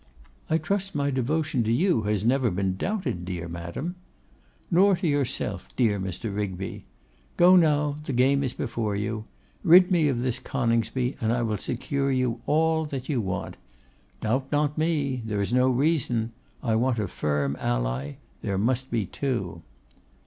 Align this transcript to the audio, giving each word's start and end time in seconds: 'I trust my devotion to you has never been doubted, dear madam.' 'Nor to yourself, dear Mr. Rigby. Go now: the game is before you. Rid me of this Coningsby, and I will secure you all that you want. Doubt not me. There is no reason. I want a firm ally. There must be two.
'I 0.49 0.57
trust 0.57 0.95
my 0.95 1.11
devotion 1.11 1.63
to 1.63 1.71
you 1.71 2.01
has 2.05 2.25
never 2.25 2.49
been 2.49 2.75
doubted, 2.75 3.23
dear 3.23 3.47
madam.' 3.47 3.93
'Nor 4.71 4.95
to 4.95 5.07
yourself, 5.07 5.67
dear 5.75 5.99
Mr. 5.99 6.35
Rigby. 6.35 6.85
Go 7.37 7.55
now: 7.55 7.97
the 8.05 8.11
game 8.11 8.43
is 8.43 8.55
before 8.55 8.95
you. 8.95 9.25
Rid 9.63 9.91
me 9.91 10.07
of 10.07 10.21
this 10.21 10.39
Coningsby, 10.39 11.17
and 11.21 11.31
I 11.31 11.43
will 11.43 11.57
secure 11.57 12.11
you 12.11 12.41
all 12.47 12.85
that 12.85 13.09
you 13.09 13.21
want. 13.21 13.57
Doubt 14.21 14.51
not 14.51 14.75
me. 14.75 15.21
There 15.23 15.39
is 15.39 15.53
no 15.53 15.69
reason. 15.69 16.31
I 16.63 16.75
want 16.77 16.97
a 16.97 17.07
firm 17.07 17.55
ally. 17.59 18.13
There 18.41 18.57
must 18.57 18.89
be 18.89 19.05
two. 19.05 19.61